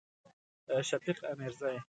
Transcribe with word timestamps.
شفیق 0.87 1.25
امیرزی 1.29 1.81